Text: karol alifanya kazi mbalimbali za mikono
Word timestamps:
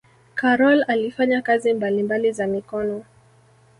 karol 0.35 0.85
alifanya 0.87 1.41
kazi 1.41 1.73
mbalimbali 1.73 2.31
za 2.31 2.47
mikono 2.47 3.03